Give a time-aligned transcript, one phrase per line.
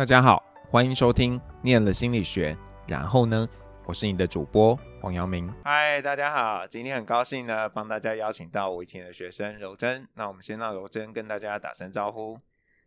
[0.00, 2.54] 大家好，欢迎收听《念了心理学》，
[2.88, 3.46] 然后呢，
[3.84, 5.52] 我是你的主播黄阳明。
[5.62, 10.08] 嗨，大家好，今天很高兴呢，帮大家邀请到我以前的学生柔珍。
[10.14, 12.40] 那我们先让柔珍跟大家打声招呼。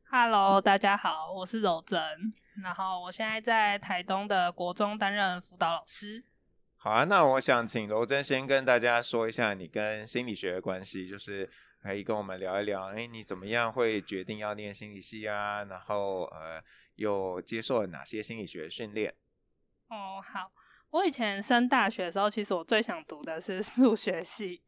[0.09, 2.01] Hello，大家好，我是柔珍，
[2.63, 6.23] 然后我现在在台东的国中担任辅导老师。
[6.77, 11.47] 好啊，那我想请柔珍先跟大家说一下你跟心理学的关系，就是
[11.83, 15.63] 可以跟我们聊一聊，哎，你怎么样会决定要念心理系啊？
[15.65, 16.63] 然后呃。
[16.97, 19.11] 又接受了哪些心理学训练？
[19.87, 20.51] 哦，好，
[20.91, 24.61] 我以前升大学的时候，其实我最想读的是数学系，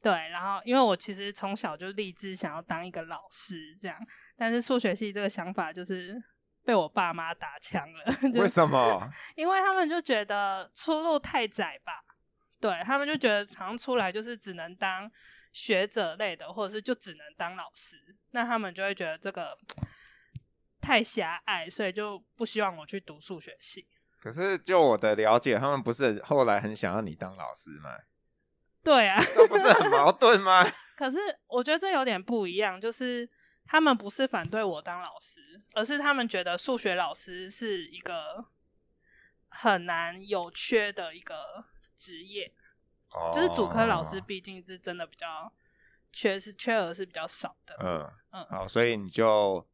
[0.00, 3.98] 对，然后因为我其实从小就立志想要当一个老师，这样，
[4.36, 6.14] 但是数学系这个想法就是
[6.64, 8.04] 被我爸妈打枪了。
[8.40, 9.10] 为什么？
[9.34, 12.04] 因为他们就觉得出路太窄吧，
[12.60, 15.10] 对，他们就觉得好像出来就是只能当
[15.54, 19.56] 学者类的，或者是就只能当老师，那他们就会觉得这个。
[20.86, 23.88] 太狭隘，所以就不希望我去读数学系。
[24.20, 27.88] 可是就我的了解，他们不是后来很想要你当老师吗？
[28.84, 30.62] 对啊，这不是很矛盾吗？
[30.94, 33.26] 可是我觉得这有点不一样，就是
[33.64, 35.40] 他们不是反对我当老师，
[35.72, 38.44] 而是他们觉得数学老师是一个
[39.48, 41.64] 很难有缺的一个
[41.96, 42.52] 职业。
[43.14, 45.52] 哦，就是主科老师毕竟是真的比较
[46.12, 47.76] 缺，是缺额是比较少的。
[47.80, 49.66] 嗯嗯，好，所以你就。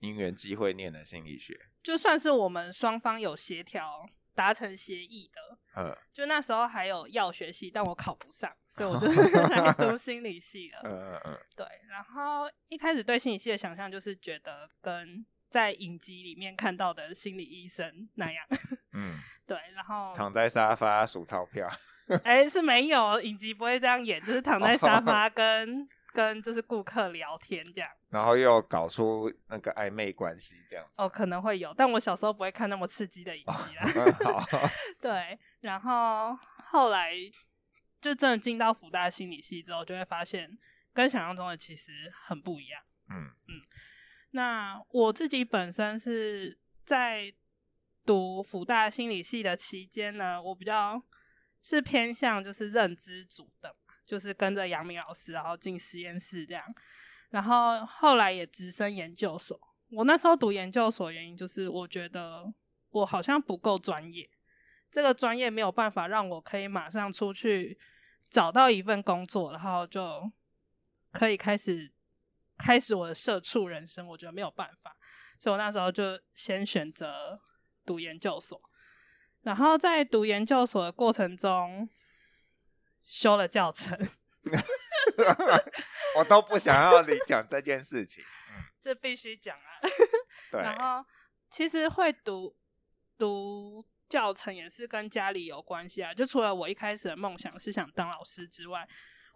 [0.00, 9.08] 因缘机会念了心理学，就算是我们双方有协调达成协议的，嗯，就那时候还有药学系，但我考不上，所以我就
[9.50, 10.78] 来读心理系了。
[10.84, 11.66] 嗯嗯嗯，对。
[11.88, 18.46] 然后一开始对心理系的想象就是觉得跟在影集里面看到的心理医生那样，
[18.92, 19.18] 嗯，
[19.48, 19.58] 对。
[19.74, 21.68] 然后躺在沙发数钞票，
[22.24, 25.88] 哎、欸，是没有影集不会这样演，就是躺在沙发跟。
[26.14, 30.94] 跟就是顾客聊天这样， 然后又搞出那个暧昧关系这样子。
[30.96, 33.84] 哦，可能会有，但我小时候不会看那么刺激的影集啦。
[34.24, 34.68] 哦、好，
[35.00, 36.36] 对，然后
[36.70, 37.12] 后来
[38.00, 40.58] 就真的进到福大心理系之后，就会发现
[40.92, 41.92] 跟想象中的其实
[42.24, 42.82] 很不一样。
[43.10, 43.60] 嗯嗯，
[44.30, 47.32] 那我自己本身是在
[48.04, 51.00] 读福大心理系的期间呢，我比较
[51.62, 53.74] 是偏向就是认知组的。
[54.08, 56.64] 就是跟着杨明老师，然后进实验室这样，
[57.28, 59.60] 然后后来也直升研究所。
[59.90, 62.50] 我那时候读研究所原因就是，我觉得
[62.88, 64.26] 我好像不够专业，
[64.90, 67.78] 这个专业没有办法让我可以马上出去
[68.30, 70.32] 找到一份工作，然后就
[71.12, 71.92] 可以开始
[72.56, 74.06] 开始我的社畜人生。
[74.06, 74.96] 我觉得没有办法，
[75.38, 77.38] 所以我那时候就先选择
[77.84, 78.58] 读研究所。
[79.42, 81.88] 然后在读研究所的过程中，
[83.02, 83.98] 修了教程，
[86.16, 88.22] 我都不想要你讲这件事情。
[88.80, 89.80] 这必须讲啊。
[90.50, 90.60] 对。
[90.60, 91.04] 然后
[91.50, 92.54] 其实会读
[93.16, 96.12] 读教程也是跟家里有关系啊。
[96.12, 98.86] 就除了我一开始的梦想是想当老师之外，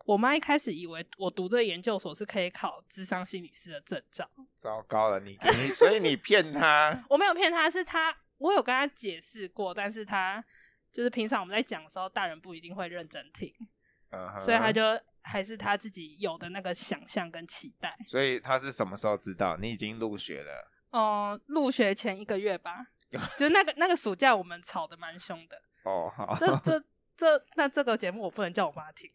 [0.05, 4.29] 我妈一开始以为我读这个研究所是可以考智商心理师的证照。
[4.61, 7.03] 糟糕了，你你所以你骗她？
[7.09, 10.45] 我没有骗她，是她我有跟他解释过，但是他。
[10.93, 13.51] 就是平常我们在讲的时候，大人不一定会认真听
[14.11, 14.41] ，uh -huh.
[14.43, 14.83] 所以他就
[15.23, 17.97] 还是他自己有的那个想象跟期待。
[18.07, 20.71] 所以他是什么时候知道你已经入学了？
[20.91, 22.89] 哦、呃，入学前一个月吧，
[23.39, 25.63] 就那个那个暑假，我们吵得蛮凶的。
[25.85, 26.85] 哦，好，这这
[27.17, 29.11] 这，那这个节目我不能叫我妈听。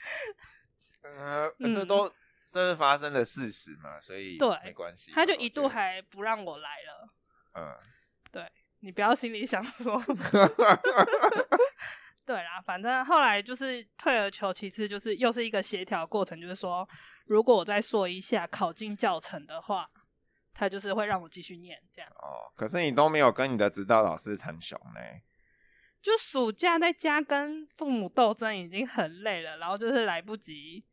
[1.02, 2.12] 呃，这都
[2.52, 5.10] 这是发生的事实嘛，所以对没关系。
[5.12, 7.08] 他就一度还不让我来了。
[7.54, 7.78] 嗯，对。
[8.80, 10.02] 你不要心里想说，
[12.26, 16.88] 对啦，反正后来就是退而求其次，就是又是一个协调过程，就是说，
[17.26, 19.88] 如果我再说一下考进教程的话，
[20.54, 22.10] 他就是会让我继续念这样。
[22.16, 25.00] 哦，可是你都没有跟你的指导老师谈熊呢？
[26.00, 30.84] 就暑假在家跟父母斗争已经很累了，然后就是来不及。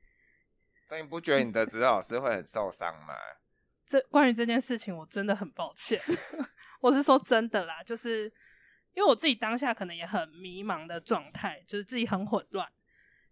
[0.90, 3.14] 那你不觉得你的指导老师会很受伤吗？
[3.86, 6.02] 这关于这件事情，我真的很抱歉。
[6.82, 8.26] 我是说真的啦，就是
[8.94, 12.72] 因为我自己当下可能也很迷茫的状态，就是自己很混乱，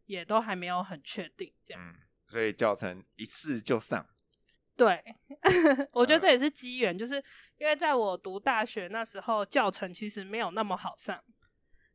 [0.06, 1.82] 也都还没有很确定这样。
[1.82, 1.96] 嗯，
[2.28, 4.06] 所以教程一试就上。
[4.78, 5.02] 对，
[5.94, 7.16] 我觉得这也是机缘，就是
[7.58, 11.24] 因为在我读大学那时候，教程其实没有那么好上，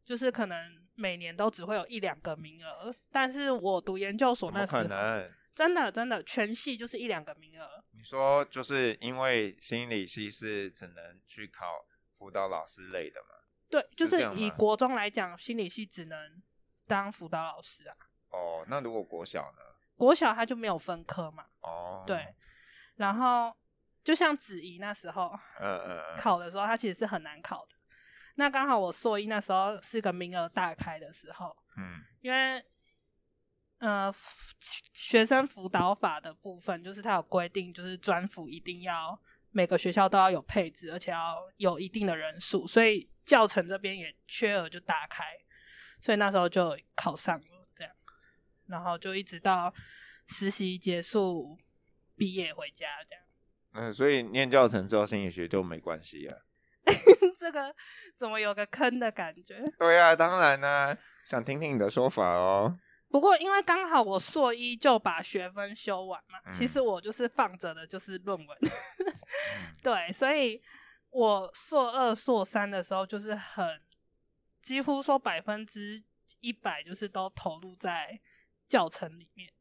[0.02, 0.56] 就是可能
[0.94, 2.94] 每年都只会有一两个名额。
[3.12, 7.84] 但是我读研究所那时候，可能真的真的全系就是一两个名额。
[8.00, 11.84] 你说就是因为心理系是只能去考
[12.16, 13.28] 辅导老师类的吗？
[13.68, 16.42] 对，就是以国中来讲，心理系只能
[16.86, 17.94] 当辅导老师啊。
[18.30, 19.58] 哦，那如果国小呢？
[19.96, 21.44] 国小他就没有分科嘛。
[21.60, 22.34] 哦，对。
[22.96, 23.54] 然后
[24.02, 27.76] 就像子怡那时候，嗯嗯嗯， 考的时候，他其实是很难考的。
[28.36, 32.64] 那刚好我硕一那时候是个名额大开的时候，嗯，因为
[33.80, 34.14] 呃
[34.94, 45.24] 学生辅导法的部分，就是它有规定，就是专辅一定要每个学校都要有配置，而且要有一定的人数，所以教程这边也缺额就打开，
[46.00, 47.44] 所以那时候就考上了
[47.74, 47.92] 这样，
[48.68, 49.72] 然后就一直到
[50.28, 51.58] 实习结束
[52.16, 53.24] 毕业回家这样。
[53.72, 56.36] 嗯，所以念教程之后心理学就没关系啊。
[57.38, 57.74] 这个
[58.18, 59.64] 怎么有个坑的感觉？
[59.78, 62.78] 对啊，当然呢，想听听你的说法哦。
[63.10, 68.58] 不过因为刚好我硕一就把学分修完嘛，嗯、其实我就是放着的就是论文。
[69.82, 70.62] 对，所以
[71.10, 73.80] 我硕二、硕三的时候就是很
[74.62, 76.02] 几乎说百分之
[76.40, 78.18] 一百就是都投入在
[78.68, 79.52] 教程里面。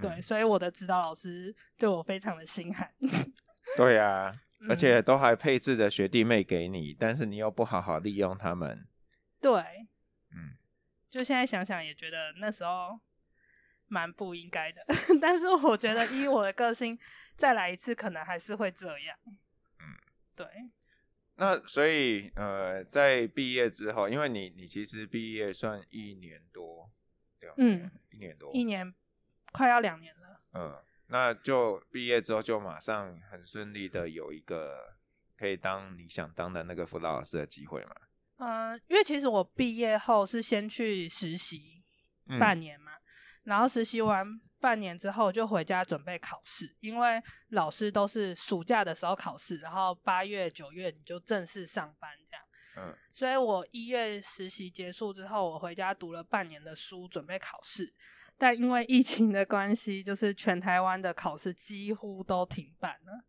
[0.00, 2.90] 对，嗯、所以我的指导老师对我非常的心寒。
[3.76, 4.32] 对呀、啊。
[4.70, 8.88] 而且都还配置的学弟妹给你，但是你又不好好利用他们。
[9.38, 9.52] 对，
[10.30, 10.56] 嗯，
[11.16, 13.00] 就现在想想也觉得那时候
[13.86, 14.84] 蛮不应该的。
[15.20, 16.98] 但是我觉得依我的个性，
[17.36, 19.16] 再来一次可能还是会这样。
[19.78, 19.96] 嗯，
[20.34, 20.46] 对。
[21.36, 26.90] 那所以呃，在毕业之后，因为你你其实毕业算一年多，
[27.40, 27.54] 对吧？
[27.58, 28.94] 嗯，一年多，一年
[29.52, 30.40] 快要两年了。
[30.52, 30.82] 嗯。
[31.08, 34.96] 那就毕业之后就马上很顺利的有一个
[35.36, 37.94] 可以当你想当的那个辅导老师的机会嘛？
[38.38, 41.84] 嗯、呃，因为其实我毕业后是先去实习
[42.38, 43.02] 半年嘛，嗯、
[43.44, 44.26] 然后实习完
[44.58, 52.44] 半年之后就回家准备考试，因为老师都是暑假的时候考试，然后八月九月你就正式上班这样。
[52.78, 57.94] 嗯，所以我一月实习结束之后，我回家读了半年的书，准备考试。
[58.36, 63.24] 但因为疫情的关系，就是全台湾的考试几乎都停办了，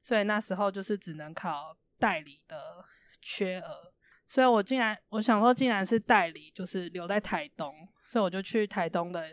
[0.00, 2.84] 所以那时候就是只能考代理的
[3.20, 3.93] 缺额。
[4.26, 7.74] 所以我竟然我想说，竟然是代理，就是留在台东，
[8.04, 9.24] 所以我就去台东的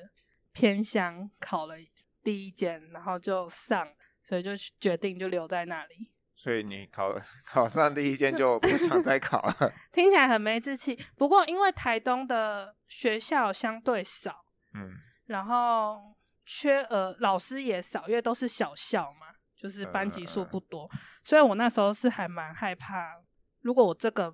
[0.51, 1.75] 偏乡考了
[2.23, 3.87] 第一间，然后就上，
[4.23, 6.11] 所以就决定就留在那里。
[6.35, 7.15] 所以你考
[7.45, 9.73] 考上第一间就不想再考了？
[9.93, 10.97] 听起来很没志气。
[11.15, 14.43] 不过因为台东的学校相对少，
[14.73, 14.91] 嗯。
[15.27, 16.13] 然后
[16.45, 23.21] 缺额老师也少，因为都是小校嘛，就是班级数不多，呃、所以我那时候是还蛮害怕，
[23.61, 24.33] 如果我这个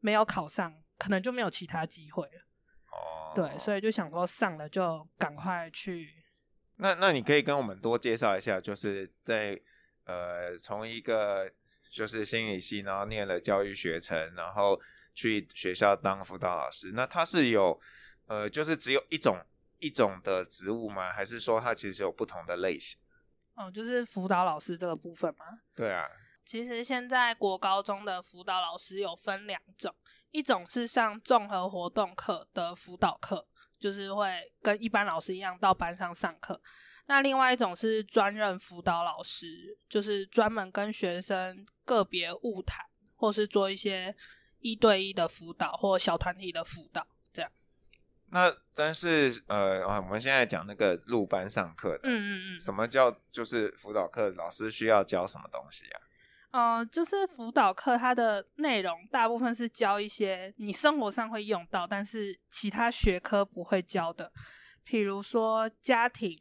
[0.00, 2.42] 没有考上，可能就没有其他机会了。
[2.90, 6.08] 哦，对，所以就想说上了就赶快去。
[6.76, 9.60] 那那你可以跟我们多介绍一下，就是在
[10.04, 11.50] 呃从一个
[11.90, 14.80] 就是心理系，然后念了教育学程，然后
[15.14, 17.80] 去学校当辅导老师，那他是有
[18.26, 19.38] 呃就是只有一种。
[19.82, 21.10] 一种的职务吗？
[21.10, 23.00] 还是说他其实有不同的类型？
[23.54, 25.46] 哦，就是辅导老师这个部分吗？
[25.74, 26.06] 对啊，
[26.50, 29.94] 其实现在国高中的辅导老师有分两种，
[30.32, 33.46] 一种是上综合活动课的辅导课，
[33.78, 36.60] 就是会跟一般老师一样到班上上课。
[37.06, 44.12] 那另外一种是专任辅导老师，就是专门跟学生个别物谈，或是做一些
[44.58, 47.06] 一对一的辅导或小团体的辅导。
[48.32, 56.00] 那但是呃，我们现在讲那个入班上课的，嗯嗯嗯，什么叫就是辅导课老师需要教什么东西啊？
[56.50, 64.32] 呃，就是辅导课它的内容大部分是教一些你生活上会用到，但是其他学科不会教的，
[64.84, 66.36] 比如说家庭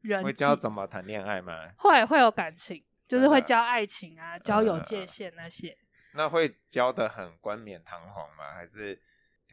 [0.00, 1.70] 人际，会教怎么谈恋爱吗？
[1.78, 5.68] 会会有感情，就是会教爱情啊，交友界限那些。
[5.68, 5.76] 呃，
[6.14, 8.52] 那会教的很冠冕堂皇吗？
[8.54, 9.00] 还是？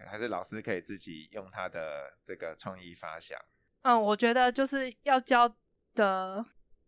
[0.07, 3.39] 还是老师可以自己用他的这个创意发想。
[3.83, 5.47] 嗯，我觉得就是要教
[5.93, 6.43] 的，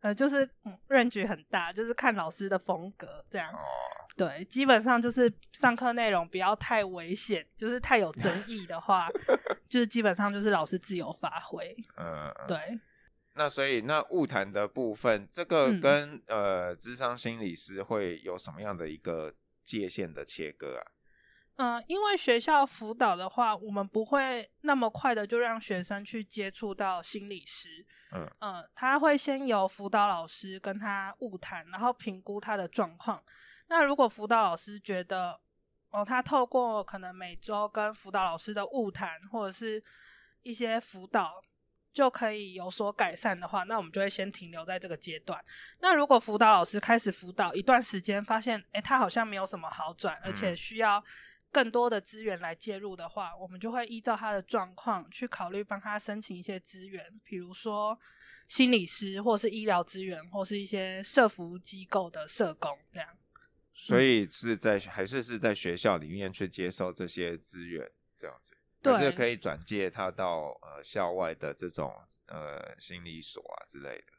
[0.05, 3.51] 呃，就是嗯，range 很大，就是看老师的风格这样。
[3.51, 3.57] 哦，
[4.15, 9.07] 对，基本上就是上课内容不要太危险，就是太有争议的话，
[9.67, 11.75] 就是基本上就是老师自由发挥。
[11.97, 12.79] 嗯，对。
[13.33, 19.33] 那所以那物谈的部分，这个跟、嗯、呃，智商心理师会有什么样的一个
[19.63, 20.85] 界限的切割啊？
[21.57, 27.85] 嗯，因为学校辅导的话，我们不会那么快的就让学生去接触到心理师。
[28.11, 33.23] 嗯嗯，他会先由辅导老师跟他晤谈，然后评估他的状况。
[33.67, 35.39] 那如果辅导老师觉得，
[35.91, 39.81] 哦，他透过可能每周跟辅导老师的晤谈或者是
[40.43, 41.41] 一些辅导
[41.93, 45.41] 就可以有所改善的话，那我们就会先停留在这个阶段。
[45.79, 51.01] 那如果辅导老师开始辅导一段时间，发现，诶，他好像没有什么好转，而且需要。
[51.55, 57.97] 更多的资源来介入的话，我们就会依照他的状况去考虑帮他申请一些资源，比如说
[58.49, 63.09] 心理师，或是医疗资源，或是一些社服机构的社工这样。
[63.73, 71.95] 所以是在还是是在学校里面去接受这些资源这样子，对，还是可以转介他到呃校外的这种
[72.25, 74.11] 呃心理所啊之类的。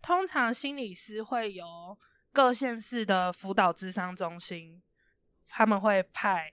[0.00, 1.98] 通常心理师会由
[2.32, 4.80] 各县市的辅导智商中心，
[5.48, 6.52] 他们会派。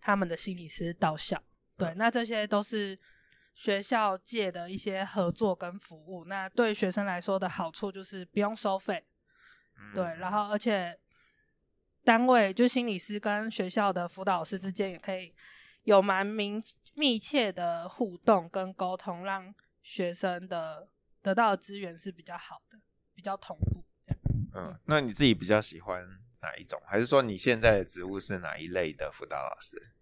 [0.00, 1.42] 他们的心理师到校，
[1.76, 2.98] 对，那这些都是
[3.54, 6.24] 学校界的一些合作跟服务。
[6.26, 9.04] 那对学生来说的好处就是不用收费，
[9.94, 10.98] 对，然后而且
[12.04, 15.34] 单位就心理师跟学校的辅导师之间也可以
[15.82, 16.62] 有蛮明
[16.94, 20.88] 密切的互动跟沟通，让学生的
[21.20, 22.78] 得到的资源是比较好的，
[23.14, 24.20] 比较同步这样。
[24.54, 26.06] 嗯，那你自己比较喜欢？
[26.40, 26.80] 哪一种？
[26.86, 29.92] 还是说你现在的职务是哪一类的辅导老师？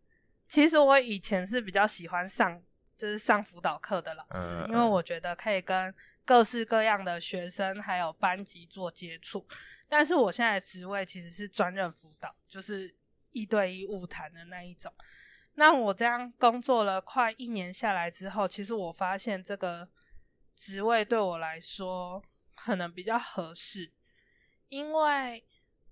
[0.46, 2.62] 其实我以前是比较喜欢上，
[2.96, 5.92] 就是上辅导课的老师，嗯，因为我觉得可以跟
[6.24, 9.44] 各式各样的学生还有班级做接触。
[9.88, 12.94] 但是我现在的职位其实是专任辅导，就是
[13.32, 14.92] 一对一物谈的那一种。
[15.54, 19.88] 那我这样工作了快一年下来之后，其实我发现这个
[20.54, 22.22] 职位对我来说
[22.54, 23.90] 可能比较合适，
[24.68, 25.44] 因为。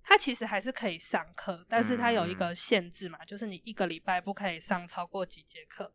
[0.07, 5.91] 他其实还是可以上课，但是他有一个限制嘛，嗯、就是你一个礼拜不可以上超过几节课。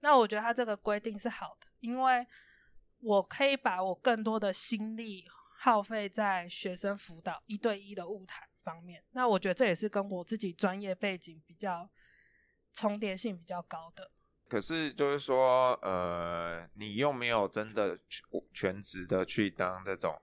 [0.00, 2.26] 那我觉得他这个规定是好的，因为
[3.00, 5.24] 我可以把我更多的心力
[5.56, 9.02] 耗费在学生辅导一对一的物谈方面。
[9.12, 11.88] 那我觉得这也是跟我自己专业背景比较
[12.74, 14.10] 重叠性比较高的。
[14.48, 17.98] 可是就是说，呃，你又没有真的
[18.52, 20.14] 全职的去当这种。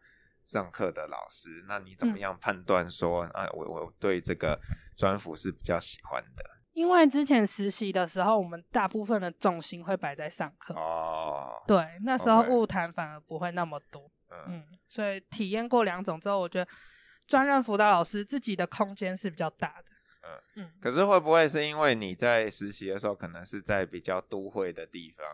[0.43, 4.59] 上课的老师，那你怎么样判断说，嗯、啊，我我对这个
[4.95, 6.43] 专辅是比较喜欢的？
[6.73, 11.61] 因为之前实习的时候，我们大部分的重心会摆在上课哦。
[11.67, 14.09] 对，那时候物谈反而不会那么多。
[14.47, 16.71] 嗯，所以体验过两种之后，我觉得
[17.27, 19.91] 专任辅导老师自己的空间是比较大的。
[20.23, 20.71] 嗯嗯。
[20.81, 25.25] 可是会不会是因为你在实习的时候，可能是在比较都会的地方，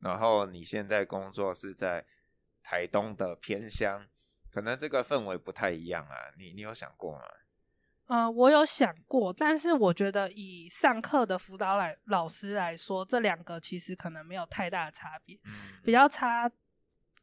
[0.00, 2.06] 然后你现在工作是在
[2.62, 4.06] 台东的偏乡？
[4.50, 7.22] 可能这个氛围不太一样啊，你你有想过吗？
[8.06, 15.38] 呃，我有想过，但是我觉得以上课的辅导来老师来说，这两个其实可能没有太大的差别。
[15.44, 16.50] 嗯，比较差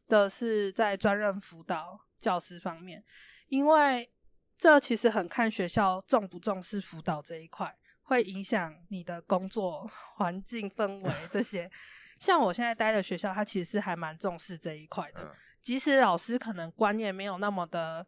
[0.08, 3.04] 的是在专任辅导教师方面，
[3.50, 4.10] 因为
[4.58, 11.70] 这其实很看学校重不重视辅导这一块，会影响你的工作环境氛围这些。
[12.18, 15.22] 像我现在待的学校，它其实是还蛮重视这一块的。
[15.22, 15.36] 嗯
[15.68, 18.08] 即使老师可能观念没有那么的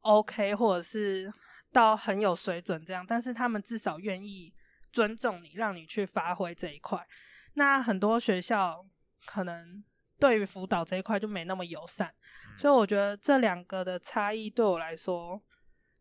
[0.00, 1.32] OK，或者是
[1.70, 4.52] 到很有水准这样，但是他们至少愿意
[4.90, 7.06] 尊重你，让你去发挥这一块。
[7.54, 8.84] 那很多学校
[9.24, 9.84] 可能
[10.18, 12.12] 对于辅导这一块就没那么友善，
[12.58, 15.40] 所以我觉得这两个的差异对我来说，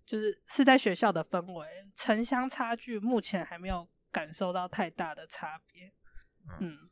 [0.07, 5.93] 就是是在学校的氛围，城乡差距目前还没有感受到太大的差别。
[6.59, 6.89] 嗯。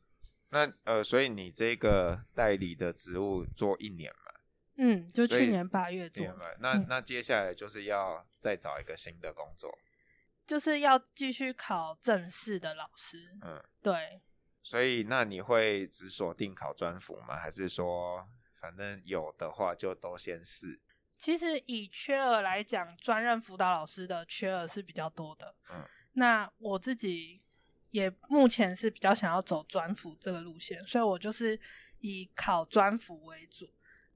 [0.50, 4.32] 那呃，所以你这个代理的职务做一年嘛？
[4.76, 6.24] 嗯，就去年八月做。
[6.60, 9.76] 那、嗯、那接下来就是要再找一个新的工作，
[10.46, 13.36] 就是要继续考正式的老师。
[13.42, 14.22] 嗯，对。
[14.62, 17.36] 所以那你会只锁定考专辅吗？
[17.36, 18.28] 还是说
[18.60, 20.80] 反正有的话就都先试？
[21.18, 25.56] 其实以缺额来讲，专任辅导老师的缺额是比较多的。
[25.70, 27.42] 嗯，那我自己。
[27.96, 31.58] 也目前是比较想要走专辅这个路线，所以我就是
[32.00, 33.66] 以考专辅为主。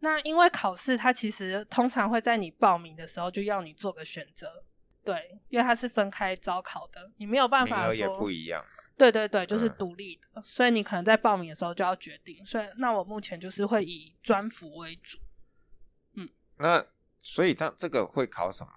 [0.01, 4.63] 那因为考试它其实通常会在你报名的时候就要你做个选择，
[5.03, 8.63] 对，因为它是分开招考的，你没有办法说也不一样。
[8.99, 12.45] 对对对，就是独立的，嗯，所以你可能在报名的时候就要决定。
[12.45, 15.17] 所以那我目前就是会以专辅为主。
[16.17, 16.85] 嗯，那
[17.19, 18.71] 所以这这个会考什么？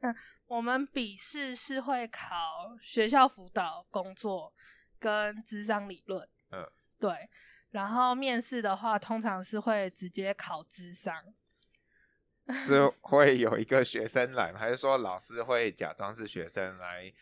[0.00, 0.16] 嗯。
[0.50, 4.52] 我们笔试是会考学校辅导工作
[4.98, 7.30] 跟智商理论，嗯，对。
[7.70, 11.14] 然后面试的话，通常是会直接考智商。
[12.50, 17.12] 是会有一个学生来，还是说老师会假装是学生来，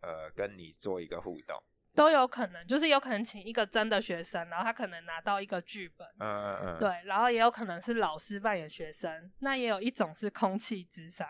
[0.00, 1.60] 呃，跟你做一个互动？
[1.94, 11.26] 都有可能，就是有可能请一个真的学生，然后他可能拿到一个剧本，嗯嗯嗯，对，然后也有可能是老师扮演学生，那也有一种是空气智商，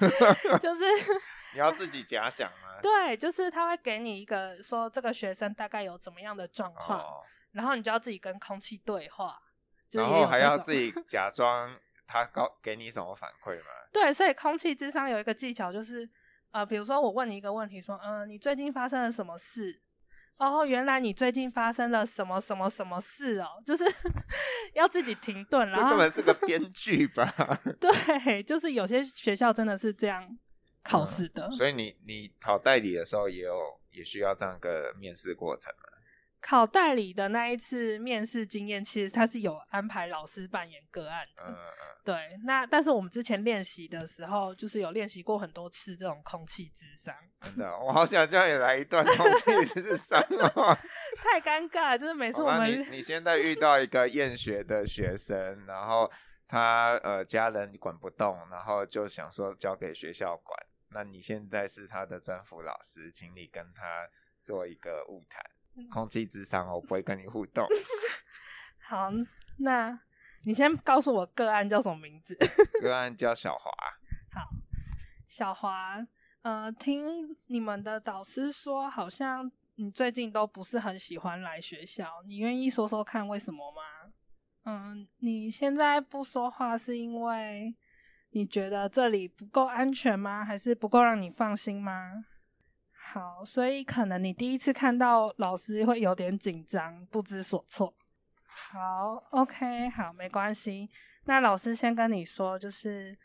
[0.60, 0.84] 就是
[1.52, 2.78] 你要自己假想吗？
[2.82, 7.22] 对，就是他会给你一个说这个学生大概有怎么样的状况，哦，
[7.52, 9.38] 然后你就要自己跟空气对话，
[9.92, 13.66] 然后还要自己假装他告给你什么反馈吗？
[13.92, 16.08] 对，所以空气智商有一个技巧就是。
[16.52, 19.78] 呃，比如说我问你一个问题，说，嗯、呃，你最近发生了什么事？
[20.38, 23.48] 哦，原来你最近发生了什么什么什么事哦？
[23.64, 23.84] 就是
[24.74, 27.32] 要自己停顿，然后这根本是个编剧吧？
[27.80, 30.38] 对，就是有些学校真的是这样
[30.82, 31.46] 考试的。
[31.46, 33.56] 嗯、所以你你考代理的时候也有
[33.90, 35.95] 也需要这样个面试过程吗？
[36.46, 41.42] 考代理的那一次面试经验，其实他是有安排老师扮演个案的。
[41.44, 41.96] 嗯嗯。
[42.04, 47.12] 对，那但是我们之前练习的时候，就是有练习过很多次这种空气智商。
[47.40, 50.78] 真的，我好想叫你来一段空气智商哦。
[51.18, 56.08] 太尴尬了，就是每次我们你你现在遇到一个厌学的学生，然后
[56.46, 60.56] 他呃家人管不动，然后就想说交给学校管。
[60.90, 64.08] 那你现在是他的专辅老师，请你跟他
[64.40, 65.42] 做一个晤谈。
[65.90, 67.66] 空气之上，我不会跟你互动。
[68.88, 69.10] 好，
[69.58, 69.98] 那
[70.44, 72.36] 你先告诉我个案叫什么名字？
[72.80, 73.70] 个案叫小华。
[74.32, 74.48] 好，
[75.26, 76.06] 小华，
[76.42, 84.12] 呃，听你们的导师说，好像你最近都不是很喜欢来学校，你愿意说说看为什么吗？
[84.64, 87.74] 嗯，你现在不说话是因为
[88.30, 90.44] 你觉得这里不够安全吗？
[90.44, 92.24] 还是不够让你放心吗？
[93.08, 97.94] 好，所以可能你第一次看到老师会有点紧张，不知所措。
[98.44, 100.88] 好，OK，好，没关系。
[101.24, 103.16] 那老师先跟你说，就是，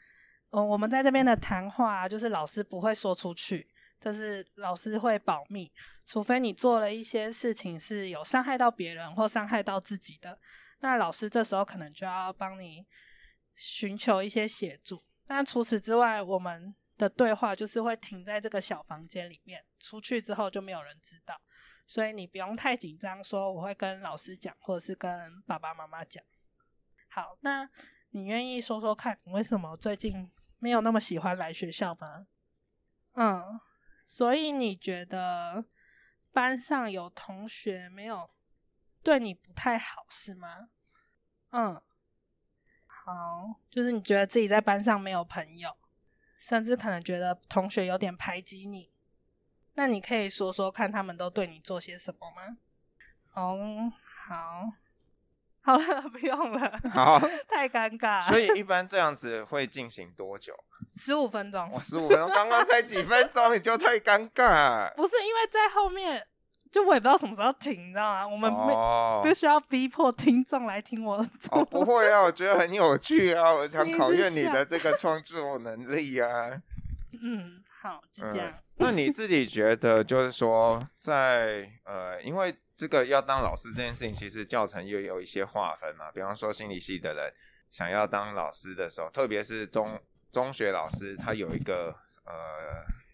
[0.51, 3.67] 嗯，我们在这边的谈话，就是老师不会说出去，
[3.99, 5.69] 就是老师会保密，
[6.05, 10.37] 除非你做了一些事情是有伤害到别人或伤害到自己的，
[10.79, 12.85] 那老师这时候可能就要帮你
[13.55, 15.03] 寻求一些协助。
[15.27, 16.73] 那除此之外，我们。
[17.01, 21.41] 的对话就是会停在这个小房间里面，出去之后就没有人知道，
[21.87, 26.23] 所以你不用太紧张，说我会跟老师讲，或者是跟爸爸妈妈讲。
[27.09, 27.67] 好，那
[28.11, 32.27] 你愿意说说看你为什么最近没有那么喜欢来学校吗？
[33.13, 33.59] 嗯，
[34.05, 35.65] 所以你觉得
[36.31, 38.29] 班上有同学没有
[39.01, 40.69] 对你不太好是吗？
[41.49, 41.81] 嗯，
[42.85, 45.75] 好，就是你觉得自己在班上没有朋友。
[46.41, 48.89] 甚至可能觉得同学有点排挤你，
[49.75, 52.57] 那你可以说说看，他们都对你做些什么吗？
[53.35, 53.93] 哦、oh，
[54.27, 54.73] 好，
[55.61, 58.27] 好了，不用了， 好，太尴尬。
[58.27, 60.57] 所以一般这样子会进行多久？
[60.97, 61.69] 十五分钟。
[61.71, 64.91] 我，十五分钟，刚刚才几分钟你就太尴尬？
[64.95, 66.27] 不是，因为在后面。
[66.71, 68.27] 就我也不知道什么时候停，你知道吗？
[68.27, 71.17] 我们没必须要逼迫听众来听我。
[71.51, 76.61] 哦，不会啊，我觉得很有趣啊，我想考验你的这个创作能力啊。
[77.21, 78.49] 嗯，好，就这样。
[78.49, 86.09] 嗯，那你自己觉得，就是说在，在呃，因为这个要当老师这件事情，其实教程又有一些划分嘛。
[86.13, 87.29] 比方说，心理系的人
[87.69, 89.99] 想要当老师的时候，特别是中
[90.31, 92.33] 中学老师，他有一个呃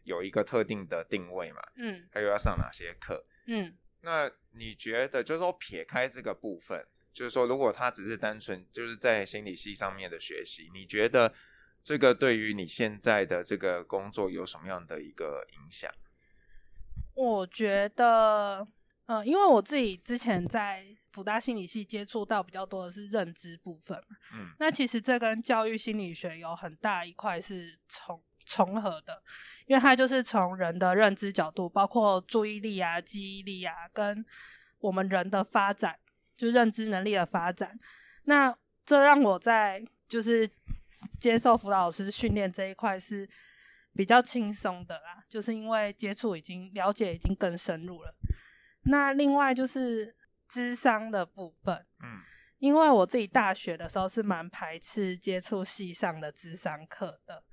[0.04, 1.62] 有一个特定的定位嘛。
[1.78, 2.08] 嗯。
[2.14, 3.26] 他又要上哪些课？
[3.48, 11.34] 嗯，那你觉得，就是说撇开这个部分，就是说，如果他只是单纯就是在心理系上面的学习，你觉得
[11.82, 15.92] 这个对于你现在的这个工作有什么样的一个影响？
[17.16, 18.68] 我觉得，
[19.06, 23.98] 嗯、呃，因为我自己之前在辅大心理系接触到比较多的是认知部分，
[24.36, 28.22] 嗯，那其实这跟教育心理学有很大一块是重。
[28.48, 29.22] 重合的，
[29.66, 34.26] 因为它就是从人的认知角度，包括注意力啊、记忆力啊，跟
[34.80, 36.00] 我们人的发展，
[36.38, 37.78] 就认知能力的发展。
[38.24, 38.56] 那
[38.86, 40.50] 这让我在就是
[41.20, 43.30] 接受辅导老师训练这一块是
[43.94, 48.16] 比较轻松的啦，就是因为接触已经了解已经更深入了。
[48.84, 50.16] 那另外就是
[50.48, 52.22] 智商的部分，嗯，
[52.60, 57.44] 因为我自己大学的时候是蛮排斥接触系上的智商课的。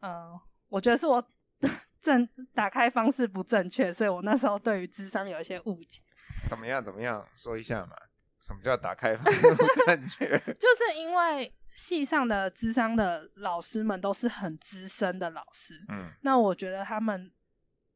[0.00, 1.22] 嗯，我觉得是我
[2.00, 6.00] 正打开方式不正确，所以我那时候对于智商有一些误解。
[6.48, 6.82] 怎么样？
[6.82, 7.26] 怎么样？
[7.36, 7.96] 说一下嘛。
[8.40, 10.38] 什么叫打开方式不 正确？
[10.54, 17.32] 就是因为系上的智商的老师们都是很资深的老师，嗯，那我觉得他们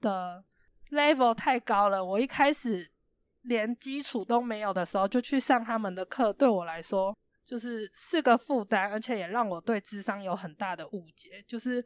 [0.00, 0.42] 的
[0.90, 2.04] level 太高了。
[2.04, 2.90] 我一开始
[3.42, 7.16] 连基础都没有的时候就去上他们的课，对我来说。
[7.44, 11.44] 就是是个负担，而且也让我对智商有很大的误解。
[11.48, 11.84] 就是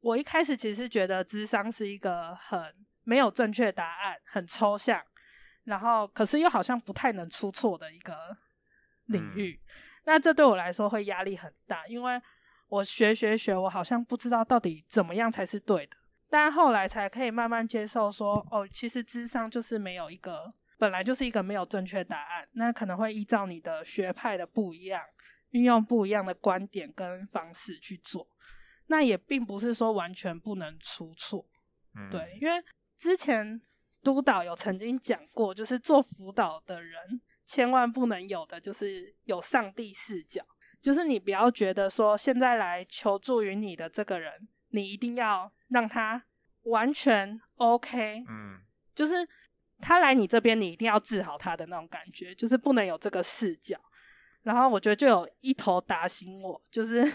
[0.00, 5.02] 我一开始其实觉得智商是一个很没有正确答案、很抽象，
[5.64, 8.36] 然后可是又好像不太能出错的一个
[9.06, 9.60] 领域。
[9.62, 9.68] 嗯。
[10.04, 12.20] 那这对我来说会压力很大，因为
[12.68, 15.96] 我学学学，我好像不知道到底怎么样才是对的。
[16.30, 20.54] 但后来才可以慢慢接受说，哦，其实智商就是没有一个。
[20.82, 25.00] 本来就是一个没有正确答案，那可能会依照你的学派的不一样，
[25.50, 28.26] 运用不一样的观点跟方式去做。
[28.88, 31.46] 那也并不是说完全不能出错。
[31.94, 32.60] 嗯，对，因为
[32.98, 33.62] 之前
[34.02, 40.44] 督导有曾经讲过，就是做辅导的人千万不能有的就是有上帝视角，
[40.80, 46.24] 就是你不要觉得说现在来求助于你的这个人，你一定要让他
[46.62, 48.60] 完全 OK，嗯，
[48.96, 49.24] 就是
[49.82, 53.78] 他来你这边，你一定要治好他的那种感觉，就是不能有这个视角。
[54.44, 57.06] 然后我觉得就有一头打醒我，就是。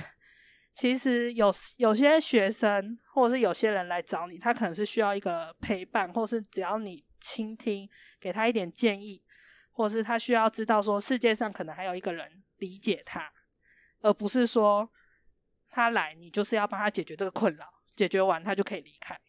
[0.77, 9.23] 其实有有些学生，或者是有些人来找你，他可能是需要一个陪伴，或是只要你倾听，给他一点建议，
[9.71, 13.27] 或是他需要知道说世界上可能还有一个人理解他，
[14.01, 14.88] 而不是说
[15.67, 19.19] 他来你就是要帮他解决这个困扰，解决完他就可以离开。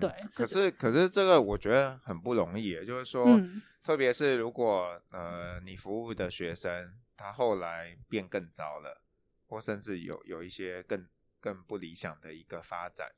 [0.00, 9.00] 对，嗯、可是可是这个我觉得很不容易，就是说，嗯、特别是如果呃你服务的学生他后来变更糟了。
[9.48, 11.06] 或甚至有有一些更
[11.38, 13.12] 更不理想的一个发展，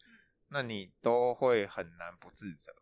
[0.48, 2.74] 那你都会很难不自责。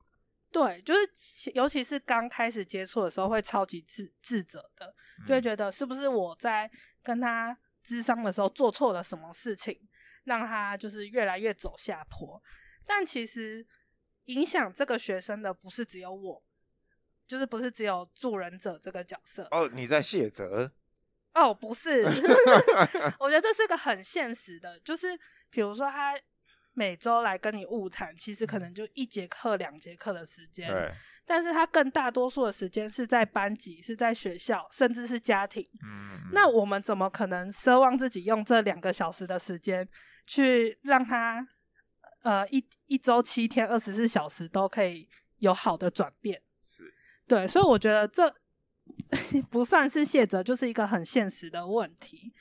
[0.50, 4.94] 对，就是尤其是刚开始接触的时候，会超级自自责的，
[5.26, 6.70] 就会觉得是不是我在
[7.02, 9.78] 跟他咨商的时候做错了什么事情，
[10.24, 12.42] 让他就是越来越走下坡。
[12.86, 13.66] 但其实
[14.26, 16.42] 影响这个学生的不是只有我，
[17.26, 19.46] 就是不是只有助人者这个角色。
[19.50, 20.72] 哦，你在卸责。
[21.34, 22.04] 哦，不是，
[23.18, 26.12] 我觉得这是个很现实的，就是比如说他
[26.74, 30.90] 每周来跟你晤谈，其实可能就一节课、两节课的时间，对，
[31.24, 35.66] 但是他更大多数的时间是在班级、是在学校，甚至是家庭。
[35.82, 39.88] 嗯，那我们怎么可能奢望自己用这两个小时的时间
[40.26, 41.48] 去让他，
[42.22, 45.08] 呃，一一周七天二十四小时都可以
[45.38, 46.42] 有好的转变？
[46.62, 46.92] 是，
[47.26, 48.34] 对，所以我觉得这。
[49.48, 52.34] 不算是卸责，就是一个很现实的问题。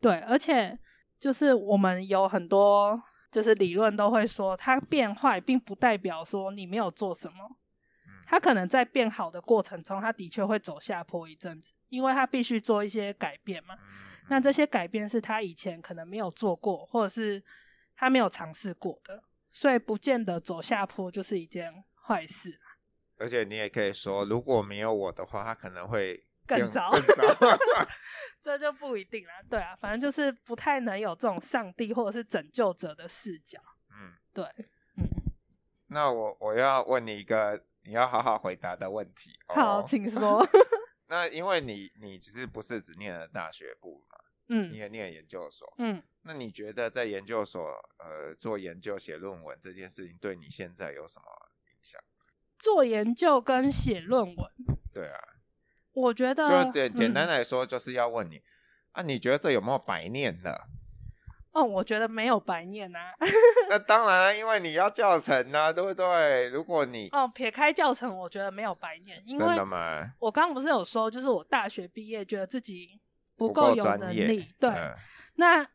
[0.00, 0.78] 对，而且
[1.18, 7.56] 就是我们有很多就是理论都会说，他变坏并不代表说你没有做什么。
[8.24, 13.76] 他可能在变好的过程中，他的确会走下坡一阵子，因为他必须做一些改变嘛。
[14.28, 17.42] 那这些改变是他以前可能没有做过，或者是
[17.96, 19.24] 他没有尝试过的，
[19.58, 22.60] 所以不见得走下坡就是一件坏事。
[23.16, 26.92] 而且你也可以说，如果没有我的话，他可能会更糟。
[26.92, 27.58] 更糟
[28.40, 29.32] 这就不一定了。
[29.50, 33.58] 对啊，反正就是不太能有这种上帝或者是拯救者的视角。
[33.90, 34.44] 嗯，对，
[34.96, 35.04] 嗯。
[35.88, 39.36] 那我我要问你一个你要好好回答的问题。
[39.48, 40.40] 好，哦、请说。
[41.10, 43.76] 那因为你你其实不是只念了大学
[44.48, 46.02] 嗯，你也念研究所，嗯。
[46.22, 47.62] 那你觉得在研究所
[47.98, 51.24] 呃做研究写论文这件事情，对你现在有什么
[51.70, 51.98] 影响？
[52.58, 54.50] 做研究跟写论文，
[54.92, 55.18] 对啊，
[55.92, 58.42] 我觉得就简简单来说，就是要问你、嗯、
[58.92, 60.66] 啊，你觉得这有没有白念的？
[61.52, 63.14] 哦，我觉得没有白念啊。
[63.70, 66.48] 那当然了，因为你要教程啊，对不对？
[66.48, 70.12] 如果你哦撇开教程，我觉得没有白念，因为真的吗？
[70.18, 73.00] 我刚刚不是有说，就是我大学毕业觉得自己
[73.38, 74.68] 不够有能力，对。
[74.68, 74.94] 嗯、
[75.36, 75.66] 那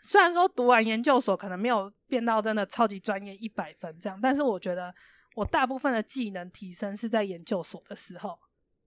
[0.00, 4.94] 虽然说读完研究所可能没有变到真的超级专业一百分这样，但是我觉得。
[5.36, 8.38] 我大部分的技能提升是在研究所的时候。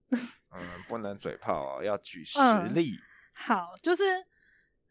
[0.08, 0.18] 嗯，
[0.88, 2.38] 不能嘴炮哦，要举 实
[2.72, 2.92] 例。
[2.92, 3.02] 嗯。
[3.34, 4.24] 好，就是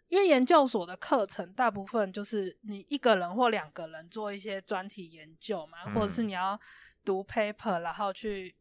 [0.07, 6.59] 因为研究所的课程大部分就是你一个人或两个人做一些专题研究嘛，嗯，或者是你要
[7.03, 8.55] 读 paper，然后去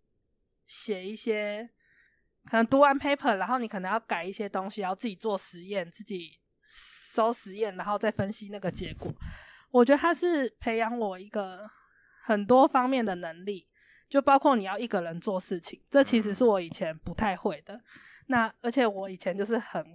[0.67, 1.69] 写一些，
[2.51, 9.13] 可能读完 paper，然后你可能要改一些东西，要自己做实验，自己收实验，然后再分析那个结果。
[9.71, 11.69] 我觉得它是培养我一个。
[12.29, 13.69] 很多方面的能力，
[14.09, 17.81] 就包括你要一个人做事情，这其实是我以前不太会的。
[18.27, 19.87] 那而且我以前就是很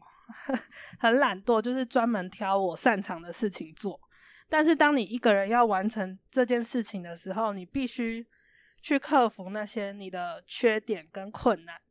[0.97, 3.99] 很懒惰，就是专门挑我擅长的事情做。
[4.47, 8.25] 但是当你一个人要完成这件事情的时候，你必须
[8.81, 11.81] 去克服那些你的缺点跟困难，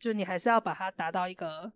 [0.00, 1.72] 就你还是要把它达到一个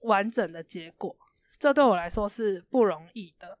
[0.00, 1.16] 完整的结果。
[1.58, 3.58] 这对我来说是不容易的。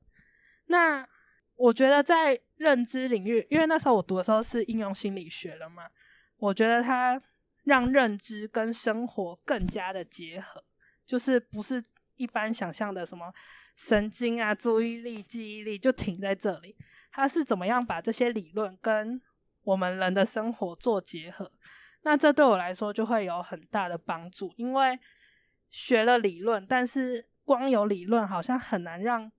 [0.66, 1.08] 那
[1.56, 5.84] 我觉得在认知领域，因为那时候我读的时候是应用心理学了嘛，
[6.36, 7.20] 我觉得它
[7.64, 10.62] 让认知跟生活更加的结合，
[11.06, 11.82] 就是不是
[12.16, 13.32] 一般想象的什么
[13.76, 16.76] 神经啊、注意力、记忆力就停在这里，
[17.10, 19.20] 它是怎么样把这些理论跟
[19.64, 21.50] 我们人的生活做结合？
[22.02, 24.98] 那这对我来说就会有很大的帮助，因为
[25.70, 29.30] 学了理论，但是光有理论好像很难让。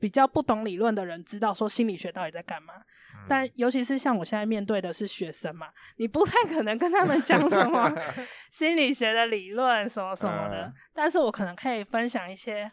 [0.00, 2.72] 比较不懂理论的人知道说心理学到底在干嘛，
[3.16, 7.92] 嗯，但尤其是像我现在面对的是学生嘛，你不太可能跟他们讲什么
[8.48, 12.70] 心理学的理论什么什么的，嗯，但是我可能可以分享一些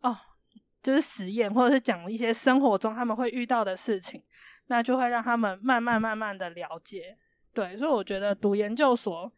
[0.00, 0.16] 哦，
[0.82, 4.24] 就是实验，或者是讲一些生活中他们会遇到的事情，
[4.68, 7.18] 那就会让他们慢慢慢慢的了解。
[7.54, 9.32] 对，所以我觉得读研究所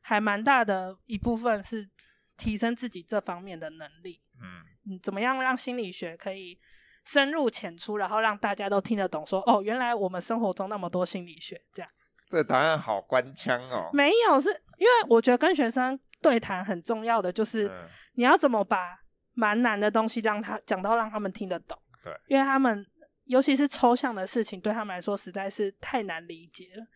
[0.00, 1.88] 还蛮大的一部分是
[2.36, 4.22] 提升自己这方面的能力。
[4.40, 6.58] 嗯，嗯，怎么样让心理学可以
[7.04, 9.42] 深入浅出，然后让大家都听得懂说？
[9.42, 11.90] 说哦，原来我们生活中那么多心理学这样。
[12.28, 13.90] 这答案好官腔哦。
[13.92, 17.70] 没有，是因为我觉得跟学生对谈很重要的就是
[18.14, 18.98] 你要怎么把
[19.32, 21.78] 蛮难的东西让他讲到让他们听得懂。
[22.04, 22.86] 对，因为他们
[23.24, 26.86] 尤其是抽象的事情对他们来说实在是太难理解了。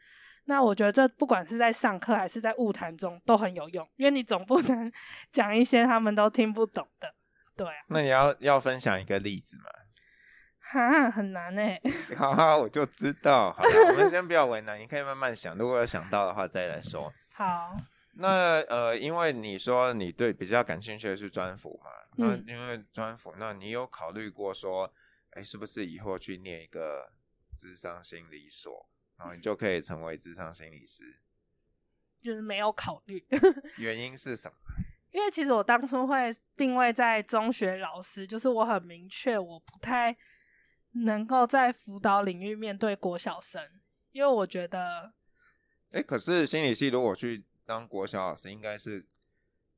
[0.52, 4.92] 那我觉得这不管是在上课还是在物谈中都很有用，因为你总不能
[5.32, 7.14] 讲一些他们都听不懂的。
[7.56, 9.64] 对啊，那你要要分享一个例子吗？
[10.58, 11.80] 哈，很难哎。
[12.16, 13.50] 好好，我就知道。
[13.52, 15.56] 好了，我们先不要为难，你可以慢慢想。
[15.56, 17.10] 如果有想到的话，再来说。
[17.34, 17.74] 好。
[18.14, 24.92] 那呃，因为你说你对比较感兴趣的是专辅嘛，嗯、那因为专辅，那你有考虑过说，
[25.30, 27.10] 哎，是不是以后去念一个
[27.56, 28.86] 智商心理所，
[29.22, 31.04] 然后你就可以成为智商心理师？
[32.20, 33.24] 就是没有考虑。
[33.78, 34.56] 原因是什么？
[35.12, 40.16] 因为其实我当初会定位在中学老师，就是我很明确，我不太
[41.04, 43.62] 能够在辅导领域面对国小生，
[44.10, 45.12] 因为我觉得，
[45.92, 49.06] 哎，可是心理系如果去当国小老师，应该是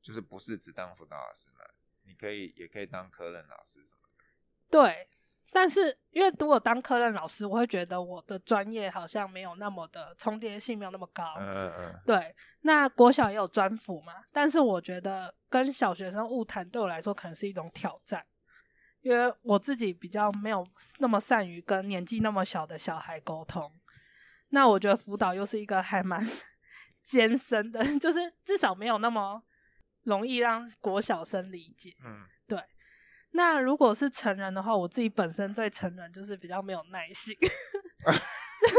[0.01, 1.61] 就是不是只当辅导老师嘛？
[2.05, 4.25] 你可以也可以当科任老师什么的。
[4.71, 5.07] 对。
[5.57, 11.23] 但是，因为如果当科任老师，我会觉得我的专业好像没有那么的重叠性，没有那么高。
[11.39, 12.01] 嗯嗯。
[12.05, 18.27] 对，那国小也有专辅嘛，但是我觉得跟小学生物谈对我来说可能是一种挑战，
[19.01, 20.67] 因为我自己比较没有
[20.99, 23.71] 那么善于跟年纪那么小的小孩沟通。
[24.49, 26.21] 那我觉得辅导又是一个还蛮
[27.01, 29.41] 艰深的， 就是至少没有那么
[30.03, 31.95] 容易让国小生理解。
[32.05, 32.27] 嗯。
[33.37, 37.37] 那如果是成人的话，我自己本身对成人就是比较没有耐心，
[38.61, 38.75] 就是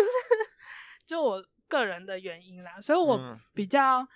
[1.05, 4.07] 就我个人的原因啦，所以我比较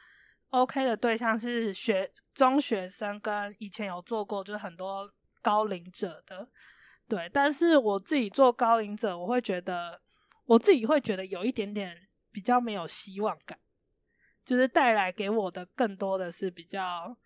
[0.52, 6.48] OK 的对象是学中学生跟以前有做过就是很多高龄者的，
[7.10, 10.00] 对，但是我自己做高龄者，我会觉得
[10.46, 13.60] 我自己会觉得有一点点比较没有希望感，
[14.46, 17.18] 就是带来给我的更多的是比较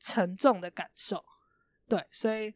[0.00, 1.24] 沉重的感受。
[1.88, 2.52] 对，所以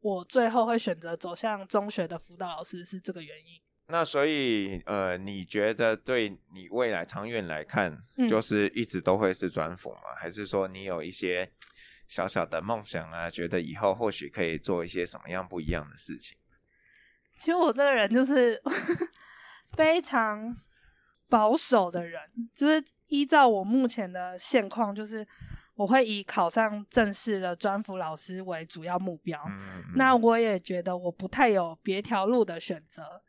[0.00, 3.60] 我最后会选择走向中学的辅导老师是这个原因。
[3.88, 10.14] 那所以，呃，你觉得对你未来长远来看，就是一直都会是专辅吗？
[10.14, 11.52] 嗯、还是说你有一些
[12.06, 13.28] 小小的梦想啊？
[13.28, 16.38] 觉得以后或许可以做一些什么样不一样的事情？
[17.36, 18.62] 其实我这个人就是
[19.76, 20.56] 非常
[21.28, 22.20] 保守的人，
[22.54, 25.26] 就是依照我目前的现况，就是。
[25.80, 29.42] 我会以考上正式的专辅老师为主要目标。
[29.94, 33.22] 那我也觉得我不太有别条路的选择，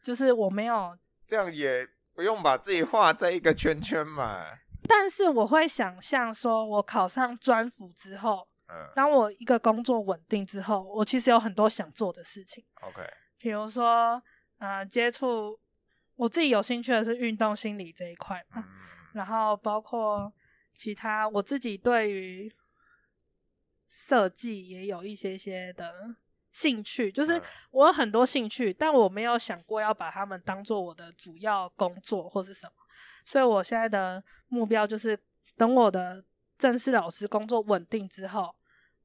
[0.00, 1.84] 就是我没有这样，也
[2.14, 4.44] 不用把自己画在一个圈圈嘛。
[4.86, 12.64] 但是我会想象说，我考上专辅之后，嗯，当我一个工作稳定之后，我其实有很多想做的事情。
[12.82, 13.02] OK，
[13.38, 14.22] 比如说，
[14.58, 15.58] 呃，接触
[16.14, 18.72] 我自己有兴趣的是运动心理这一块嘛，嗯、
[19.14, 20.32] 然后包括。
[20.78, 22.54] 其他我自己对于
[23.88, 26.14] 设计也有一些些的
[26.52, 32.72] 兴趣，就是我有很多兴趣，但我没有想过要把他们当做我的主要工作或是什么，
[33.26, 35.18] 所以我现在的目标就是
[35.56, 36.24] 等我的
[36.56, 38.54] 正式老师工作稳定之后，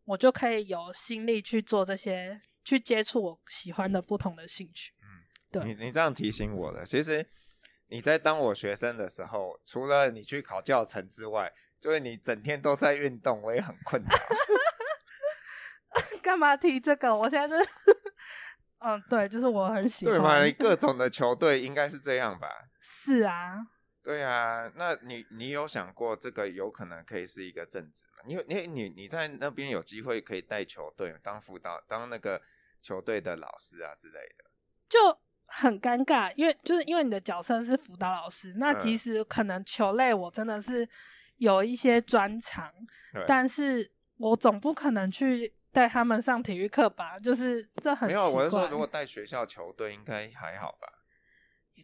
[0.06, 4.94] 我就可以有心力去做这些，去接触我喜欢的不同的兴趣。
[5.02, 7.28] 嗯，对，你你这样提醒我了，其实。
[7.90, 14.08] 你在当我学生的时候，除了你去考教程之外，就是你整天都在运动，我也很困扰。
[16.24, 17.13] 干嘛提这个？
[17.13, 17.69] 我现在是，
[18.80, 20.15] 嗯，对，就是我很喜欢。
[20.15, 20.41] 对嘛？
[20.46, 22.48] 你各种的球队应该是这样吧？
[22.80, 23.56] 是啊。
[24.02, 28.24] 对啊，那你你有想过这个有可能可以是一个正职吗？
[28.26, 32.41] 你你你你在那边有机会可以带球队，当辅导，当那个
[32.80, 34.46] 球队的老师啊之类的。
[34.88, 35.19] 就。
[35.46, 40.88] 很尴尬，因为就是因为你的角色是辅导老师，那即使可能球类我真的是
[41.38, 42.72] 有一些专长，
[43.13, 47.17] 嗯、但是我总不可能去带他们上体育课吧？
[47.17, 48.08] 就是这很。
[48.08, 50.88] 没有，我是说，如果带学校球队应该还好吧？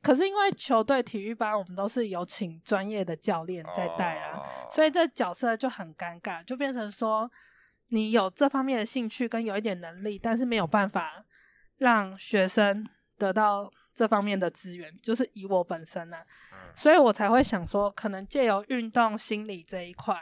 [0.01, 7.29] 可是因为球队体育班，我们都是有请专业的教练在带啊，哦、所以这角色就很尴尬，就变成说
[7.87, 11.25] 你有这方面的兴趣跟有一点能力，但是没有办法
[11.77, 12.87] 让学生。
[13.19, 16.19] 得到这方面的资源，就是以我本身呢、
[16.73, 20.15] 所以我才会想说，可能借由运动心理这一块，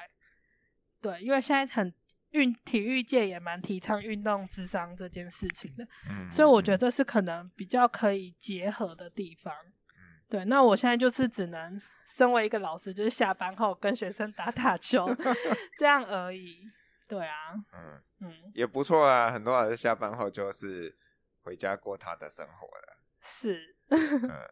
[1.00, 1.94] 对，因为现在很
[2.32, 9.54] 运体育界也蛮提倡运动智商这件事情的，嗯，所以我觉得这是可能比较可以结合的地方。
[9.54, 10.44] 嗯，对。
[10.46, 15.08] 那我现在就是只能身为一个老师，就是下班后跟学生打打球
[15.78, 16.68] 这样而已。
[17.08, 19.30] 对啊，嗯嗯，也不错啊。
[19.30, 20.98] 很多老师下班后就是
[21.44, 22.97] 回家过他的生活了。
[23.28, 24.50] 是，嗯。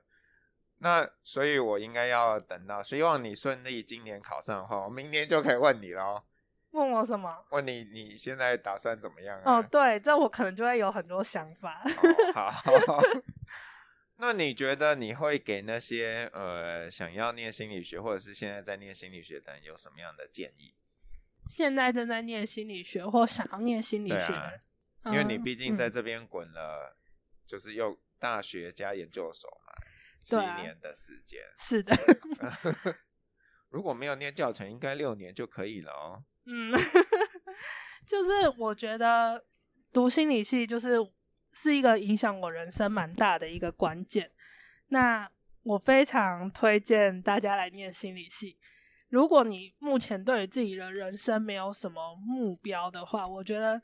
[0.79, 6.21] 那所以，我应该要等到，希望你顺利今年考上的话，我明年就可以问你喽。
[6.71, 7.33] 问我什么？
[7.51, 9.55] 问你你现在打算怎么样啊？
[9.59, 11.81] 哦，对，这我可能就会有很多想法。
[12.35, 12.51] 哦、
[12.85, 12.99] 好，
[14.19, 20.75] 那你觉得你会给那些呃想要念心理学，或者是现在在念心理学的人有什么样的建议？
[21.47, 24.61] 现在正在念心理学或想要念心理学的人，
[25.03, 26.95] 啊、因为你毕竟在这边滚了，嗯、
[27.47, 29.73] 就是又大学加研究所嘛。
[30.21, 31.95] 七年的时间，是的。
[33.69, 36.23] 如果没有念教程，应该六年就可以了哦。
[36.45, 36.71] 嗯，
[38.07, 39.45] 就是我觉得
[39.93, 40.95] 读心理系就是
[41.53, 44.31] 是一个影响我人生蛮大的一个关键。
[44.87, 45.29] 那
[45.61, 48.57] 我非常推荐大家来念心理系。
[49.09, 53.79] 如果你目前对于自己的人生没有什么目标的话，我觉得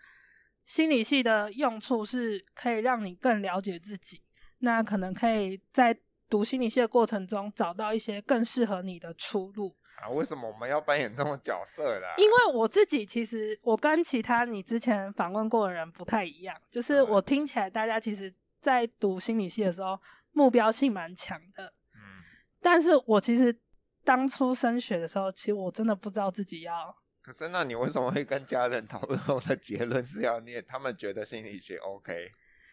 [0.66, 4.22] 心理系的用处是可以让你更了解自己。
[4.60, 5.98] 那可能可以在
[6.30, 10.08] 读心理系的过程中，找到一些更适合你的出路啊？
[10.10, 12.14] 为什么我们要扮演这种角色啦？
[12.18, 20.00] 因为我自己其实我跟其他你之前访问过的人不太一样，就是我听起来大家其实，在读心理系的时候
[20.32, 21.74] 目标性蛮强的。
[21.96, 22.22] 嗯，
[22.62, 23.60] 但是我其实
[24.04, 26.96] 当初升学的时候，其实我真的不知道自己要。
[27.22, 30.64] 可是那你为什么会跟家人讨论后的结论是要念？
[30.68, 32.32] 他们觉得心理学 OK。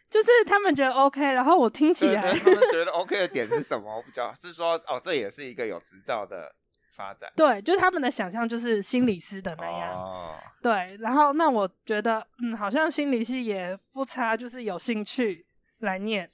[0.08, 3.94] 就是他们觉得 OK，然后我听起来，对对，他们觉得 OK 的点是什么？
[3.98, 6.50] 我比较是说，哦，这也是一个有执照的
[6.96, 7.30] 发展。
[7.36, 9.92] 对，就是他们的想象就是心理师的那样。
[9.92, 10.34] 哦。
[10.62, 15.44] 对，然后那我觉得，嗯，好像心理系也不差，就是有兴趣
[15.80, 16.30] 来念。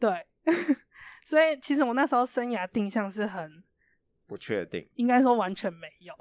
[0.00, 0.26] 对，
[1.24, 3.62] 所以其实我那时候生涯定向是很。
[4.30, 6.14] 不确定，应该说完全没有，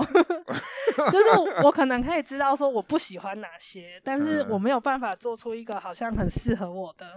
[1.12, 7.16] 就是我可能可以知道说我不喜欢哪些，但是我没有办法做出一个好像很适合我的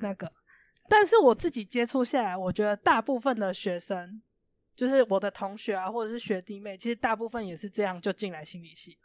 [0.00, 0.32] 那个。
[0.88, 4.22] 但是我自己接触下来，我觉得大部分的学生，
[4.76, 8.96] 就是我的同学啊，或者是学弟妹，其实大部分也是这样就进来心理系。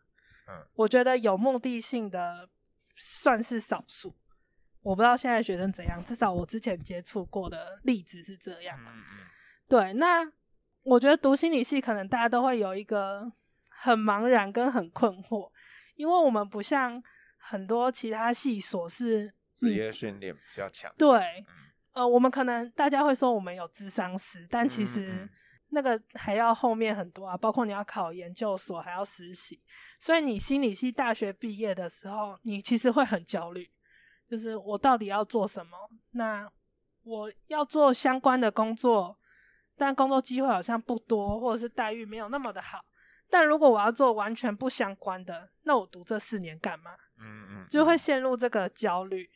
[0.47, 2.47] 嗯，我觉得有目的性的
[2.95, 4.15] 算是少数。
[4.83, 8.77] 我不知道现在学生怎样，至少我之前接触过的例子是这样。
[8.79, 9.25] 嗯嗯，
[9.67, 10.31] 对，那。
[10.85, 13.31] 我觉得读心理系可能大家都会有一个
[13.69, 15.51] 很茫然跟很困惑，
[15.95, 17.01] 因为我们不像
[17.37, 20.93] 很多其他系所是职业训练比较强。
[20.95, 21.45] 对，嗯、
[21.93, 25.27] 呃，我们可能大家会说我们有智商师，但其实
[25.69, 29.59] 那个还要后面很多啊，包括你要考研究所，还要实习。
[29.99, 33.67] 所以你心理系大学毕业的时候，你其实会很焦虑，
[34.29, 35.89] 就是我到底要做什么？
[36.11, 36.47] 那
[37.01, 39.17] 我要做相关的工作。
[39.77, 42.79] 但工作机会好像不多，或者是待遇没有那么的好。
[43.29, 46.91] 但如果我要做完全不相关的，那我读这四年干嘛？
[47.19, 49.29] 嗯嗯，嗯，就会陷入这个焦虑。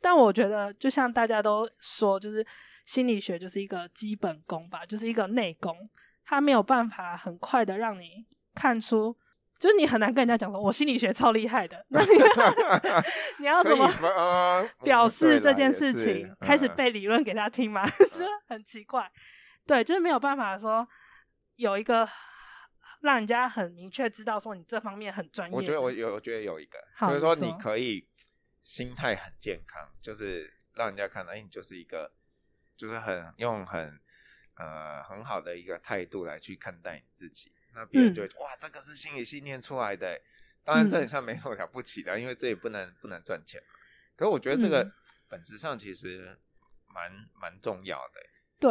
[0.00, 2.46] 但我觉得，就像大家都说，就是
[2.84, 5.76] 心理学就是一个基本功吧，就是一个内功，
[6.24, 9.16] 它没有办法很快的让你看出，
[9.58, 11.84] 就是你很难跟人家讲说，我心理学超厉害的。
[11.88, 12.08] 那你，
[13.40, 13.90] 你要怎么
[14.82, 16.26] 表示这件事情？
[16.26, 17.86] 嗯、开始背理论给他听吗？
[18.12, 19.10] 就很奇怪。
[19.66, 20.86] 对，就是没有办法说
[21.56, 22.08] 有一个
[23.00, 25.56] 让人家很明确知道说你这方面很专业。
[25.56, 28.08] 我觉得我有，我觉得有一个，就是说你可以
[28.62, 32.12] 心态很健康，就是让人家看到，哎，你就是一个，
[32.76, 34.00] 就是很用很
[34.56, 40.20] 呃很好的一个态度来去看待你自己，那别人就会、嗯、哇，这个是心理信念出来的。
[40.62, 43.62] 当然这好像没什么了不起的，嗯、因为这也不能不能赚钱。
[44.16, 44.90] 可是我觉得这个
[45.28, 46.38] 本质上其实
[46.86, 48.20] 蛮蛮重要的。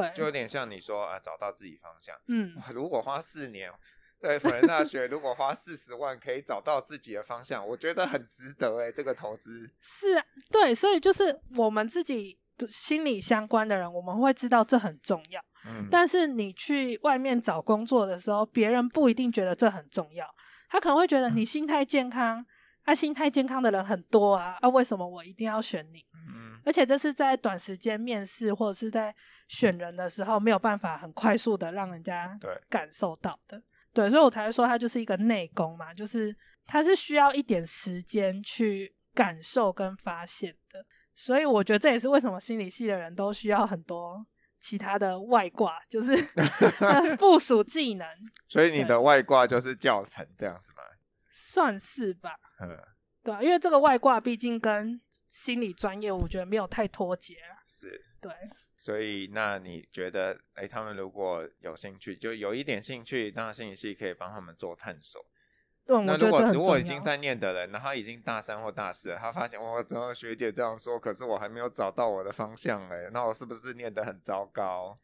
[0.01, 2.15] 对，就有点像你说啊，找到自己方向。
[2.27, 3.71] 嗯，如果花四年
[4.17, 9.69] 在辅仁大学，如果花四十万可以找到自己的方向，我觉得很值得哎，这个投资。
[9.81, 15.39] 是啊，对，所以就是我们自己心理相关的人，我们会知道这很重要。
[15.67, 20.25] 嗯，但是你去外面找工作的时候，别人不一定觉得这很重要，
[20.69, 22.43] 他可能会觉得你心态健康。
[22.85, 26.03] 啊，心态健康的人很多啊，啊，为什么我一定要选你？
[26.27, 29.13] 嗯，而且这是在短时间面试或者是在
[29.47, 32.37] 选人的时候没有办法很快速的让人家
[32.69, 33.57] 感受到的。
[33.93, 40.85] 对，对，所以我才会说它就是一个内功嘛，就是它是需要一点时间去感受跟发现的。
[41.15, 44.25] 所以我觉得这也是为什么心理系的人都需要很多
[44.59, 46.15] 其他的外挂，就是
[47.19, 48.07] 附属技能。
[48.47, 50.77] 所以你的外挂就是教程这样子吗？
[51.29, 52.35] 算是吧。
[52.59, 52.79] 嗯，
[53.23, 57.63] 对啊，因为这个外挂毕竟跟心理专业，我觉得没有太脱节啊。
[57.67, 58.31] 是，对。
[58.77, 65.25] 所以，那你觉得，哎，他们如果有兴趣，就有一点兴趣，当然心理系可以帮他们做探索。
[65.85, 74.99] 对，那如果如果已经在念的人，然后已经大三或大四了，他发现我怎么学姐这样说，可是我还没有找到我的方向，哎，那我是不是念得很糟糕？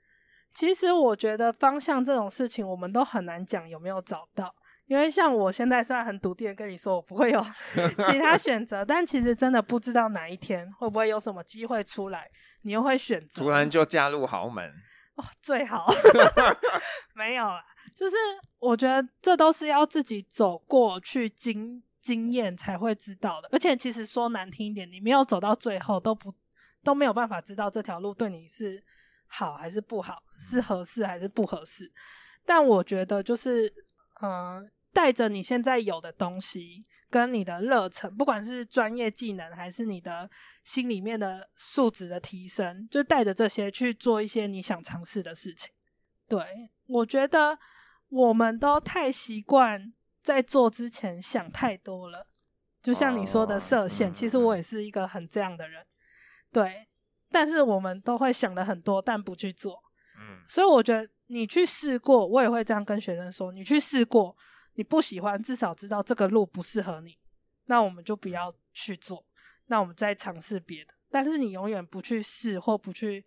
[0.53, 4.53] 其实我觉得方向这种事情，我们都很难讲有没有找到。
[4.90, 7.40] 因为像我现在虽然很笃定的跟你说我不会有
[8.08, 12.28] 其他选择，但其实真的不知道哪一天会不会有什么机会出来，
[12.64, 14.68] 你又会选择突然就嫁入豪门
[15.14, 15.86] 哦，最好
[17.14, 17.64] 没有啦，
[17.96, 18.16] 就是
[18.58, 26.34] 我觉得这都是要自己走过去经经验才会知道的，而且其实说难听一点，你没有走到最后都不
[26.84, 28.84] 都没有办法知道这条路对你是
[29.28, 31.92] 好还是不好，是合适还是不合适。
[32.44, 33.72] 但我觉得就是
[34.24, 34.32] 嗯。
[34.32, 40.30] 呃带着你现在有的东西，跟你的热忱，不管是专业技能还是你的
[40.64, 45.72] 心里面的素质的提升，就带着这些去做一些你想尝试的事情。
[46.28, 47.58] 对，我觉得
[48.10, 52.28] 我们都太习惯在做之前想太多了，
[52.82, 55.86] 就像你说的设限，其实我也是一个很这样的人。
[56.52, 56.88] 对，
[57.32, 59.80] 但是我们都会想的很多，但不去做。
[60.20, 64.36] 嗯，所以我觉得你去试过，我也会这样跟学生说，你去试过。
[64.80, 67.17] 你不喜欢，至少知道这个路不适合你，
[67.65, 69.25] 那我们就不要去做，
[69.65, 70.93] 那我们再尝试别的。
[71.11, 73.25] 但是你永远不去试或不去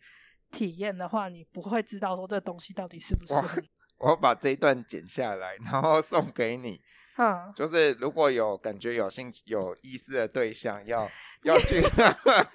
[0.50, 3.68] 体验的话，你不会知道说这东西到底是不适合你。
[3.98, 6.80] 我把这一段剪下来，然后送给你。
[7.18, 11.06] 嗯，就是如果有感觉有兴趣、有意思的对象，要
[11.44, 11.82] 要去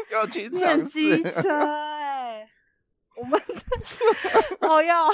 [0.09, 1.21] 要去尝试。
[1.21, 2.49] 车哎、欸，
[3.15, 3.39] 我们
[4.61, 5.07] 哦要。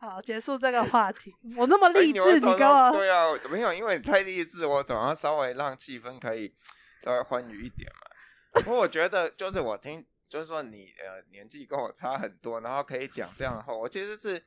[0.00, 1.36] 好，结束这个话题。
[1.58, 2.90] 我那么 励志，欸、你干嘛？
[2.90, 6.54] 对啊，没有，因为你太励志，我总要稍微让气氛可以
[7.02, 8.62] 稍微欢愉一点嘛。
[8.62, 14.42] 不过我觉得，就是我听，就是说你呃年纪跟我差很多，然后可以讲这样的话，我其实是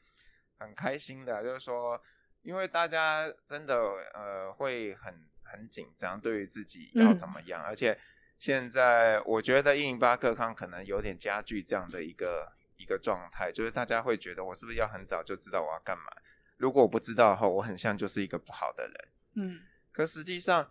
[0.58, 1.43] 很开心的。
[1.43, 2.01] 就是说，
[2.41, 3.76] 因为大家真的
[4.16, 7.95] 呃会很很紧张，对于自己要怎么样，嗯、而且
[8.39, 12.51] 现在我觉得一零八克康可能有点加剧这样的一个。
[12.78, 16.04] 一个状态，就是大家会觉得我是不是要很早就知道我要干嘛？
[16.58, 18.94] 如果我不知道的话，我很像就是一个不好的人。
[19.36, 19.60] 嗯，
[19.92, 20.70] 可实际上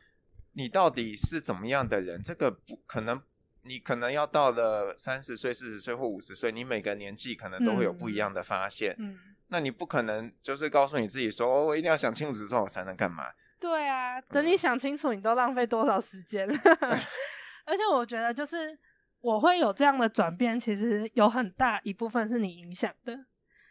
[0.52, 2.22] 你到底是怎么样的人？
[2.22, 3.20] 这个不可能，
[3.62, 8.94] 你可能要到了三十岁、四十岁或五十岁，你每个年纪可能都会有不一样的发现。
[8.98, 13.24] 嗯，那你不可能就是告诉你自己说，哦，我一定要想清楚之后我才能干嘛？
[13.60, 16.54] 对啊，等你想清楚，你都浪费多少时间了？
[17.66, 18.78] 而且我觉得就是。
[19.22, 23.16] 我会有这样的转变，其实有很大一部分是你影响的。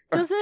[0.10, 0.34] 就 是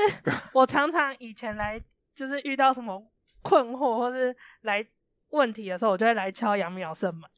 [0.54, 1.82] 我常常以前来，
[2.16, 3.04] 就是遇到什么
[3.42, 4.86] 困惑或是来
[5.30, 7.30] 问题的时候，我就会来敲杨苗胜门，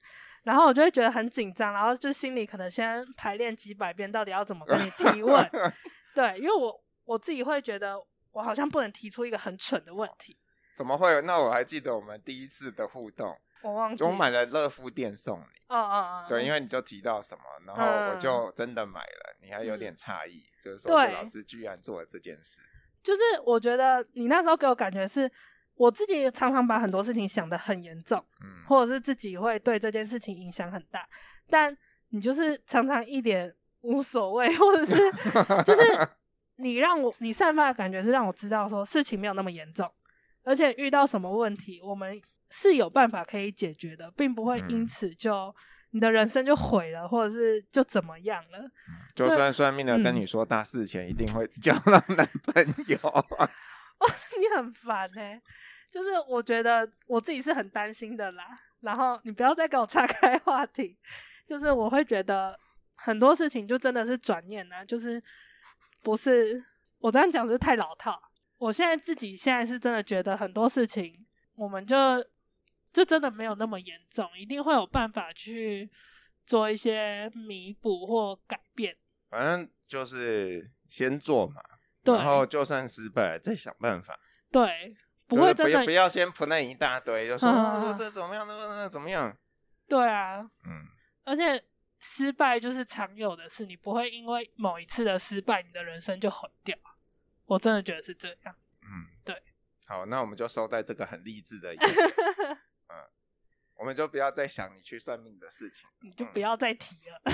[0.44, 5.50] 然后我就会觉得很紧张，然后就心里可能先排练几百遍，到底要怎么跟你提问。
[6.14, 7.98] 对，因为我我自己会觉得，
[8.32, 10.38] 我好像不能提出一个很蠢的问题。
[10.76, 11.22] 怎么会？
[11.22, 13.38] 那我还记得我们第一次的互动。
[13.64, 15.62] 我忘记，我买了乐富店送你。
[15.68, 19.36] 哦哦哦，对，因为你就提到什么，然后我就真的买了。
[19.40, 22.62] 嗯、你还有点诧异，就是说这老师居然做了这件事。
[23.02, 25.32] 就是我觉得你那时候给我感觉是，
[25.76, 31.08] 我自己常常把很多事情想得很严重，嗯，或者是自己会对这件事情影响很大，
[31.50, 31.76] 但
[32.10, 35.10] 你就是常常一点无所谓，或者是
[35.64, 36.08] 就是
[36.58, 39.90] 你让我你散发的感觉是让我知道说事情没有那么严重，
[40.44, 42.22] 而且遇到什么问题我们。
[42.52, 45.56] 是有办法可以解决的，并不会因此就
[45.92, 48.70] 你的人生就毁了，或者是就怎么样了。
[49.16, 53.50] 就算算命的跟你说大四前一定会交到男朋友， 哇，
[54.38, 55.42] 你很烦欸。
[55.90, 58.46] 就是我觉得我自己是很担心的啦。
[58.82, 60.98] 然后你不要再给我岔开话题。
[61.46, 62.58] 就是我会觉得
[62.96, 65.22] 很多事情就真的是转念啊，就是
[66.02, 66.64] 不是
[67.00, 68.22] 我这样讲是太老套。
[68.58, 71.26] 我现在自己现在是真的觉得很多事情，
[71.56, 71.98] 我们就。
[72.92, 75.90] 这真的没有那么严重，一定会有办法去
[76.46, 78.96] 做一些弥补或改变。
[79.30, 81.62] 反正就是先做嘛，
[82.04, 84.20] 对然后就算失败了再想办法。
[84.52, 84.96] 对，
[85.28, 89.34] 不会真的不，不要先 plan 一大堆，就说、这怎么样，那那怎么样？
[89.88, 90.86] 对啊，嗯，
[91.24, 91.64] 而且
[92.00, 96.78] 失败就是常有的事，你不会因为某一次的失败，你的人生就毁掉。
[97.46, 98.56] 我真的觉得是这样。
[98.82, 99.42] 嗯，对。
[99.86, 101.78] 好，那我们就收在这个很励志的一
[103.82, 107.20] 我们就不要再想你去算命的事情，你就不要再提了。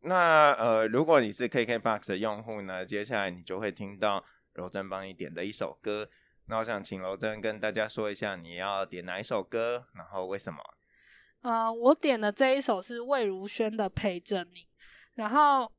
[0.00, 4.24] 嗯、那呃，如果你是 KKBOX 的用户呢，接下来你就会听到
[4.54, 6.08] 柔珍帮你点的一首歌。
[6.46, 10.58] 那我想请柔珍跟大家说一下，你要点哪一首歌，然后为什么？
[11.42, 14.60] 呃，我点的这一首是魏如萱的《陪着你》，
[15.14, 15.70] 然后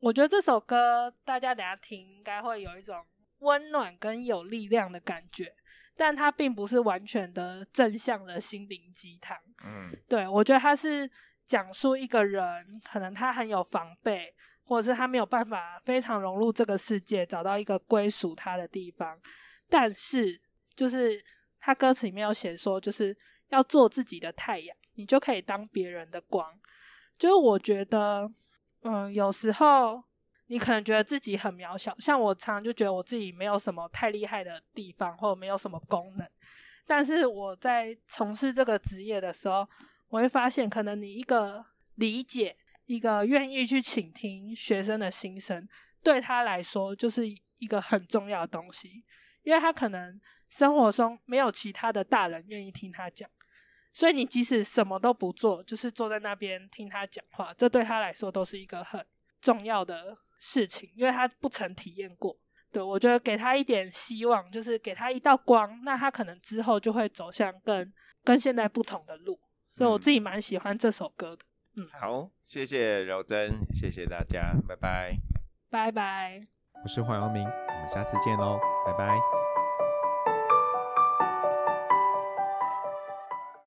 [0.00, 3.02] 我觉得这首歌大家等下听应该会有一种
[3.38, 5.54] 温暖跟有力量的感觉，
[6.00, 9.36] 但它并不是完全的正向的心灵鸡汤。
[9.66, 11.08] 嗯，对，我觉得它是
[11.46, 14.34] 讲述一个人可能他很有防备，
[14.64, 19.20] 或者是他没有办法非常融入这个世界，找到一个归属他的地方。
[19.68, 20.40] 但是，
[20.74, 21.22] 就是
[21.58, 23.14] 他歌词里面有写说，就是
[23.50, 26.58] 要做自己的太阳，你就可以当别人的光。
[27.18, 28.26] 就是我觉得，
[28.84, 30.02] 嗯，有时候
[30.50, 36.28] 你可能觉得自己很渺小，像我常常就觉得我自己没有什么太厉害的地方，或者没有什么功能。
[36.84, 39.64] 但是我在从事这个职业的时候，
[40.08, 45.68] 我会发现，可能你一个理解，一个愿意去倾听学生的心声，
[46.02, 49.04] 对他来说就是一个很重要的东西。
[49.44, 53.30] 因为他可能生活中没有其他的大人愿意听他讲，
[53.92, 59.06] 所以你即使什么都不做，就是坐在那边听他讲话，这对他来说都是一个很
[59.40, 62.36] 重要的事情，因为他不曾体验过。
[62.72, 67.92] 对，我觉得给他一点希望，就是给他一道光，那他可能之后就会走向更
[68.24, 69.38] 跟现在不同的路。
[69.76, 71.42] 所以我自己蛮喜欢这首歌的。
[71.76, 75.16] 嗯，好，谢谢柔珍，谢谢大家，拜拜，
[75.70, 76.46] 拜拜。
[76.82, 79.39] 我是黄耀明，我们下次见喽，拜拜。